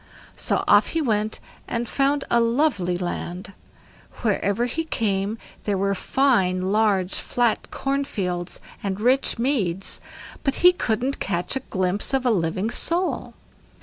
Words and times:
So 0.35 0.63
off 0.67 0.87
he 0.87 0.99
went 1.03 1.39
and 1.67 1.87
found 1.87 2.23
a 2.31 2.39
lovely 2.39 2.97
land; 2.97 3.53
wherever 4.23 4.65
he 4.65 4.83
came 4.83 5.37
there 5.65 5.77
were 5.77 5.93
fine 5.93 6.71
large 6.71 7.13
flat 7.13 7.69
corn 7.69 8.03
fields 8.05 8.59
and 8.81 8.99
rich 8.99 9.37
meads, 9.37 10.01
but 10.43 10.55
he 10.65 10.73
couldn't 10.73 11.19
catch 11.19 11.55
a 11.55 11.59
glimpse 11.69 12.15
of 12.15 12.25
a 12.25 12.31
living 12.31 12.71
soul. 12.71 13.35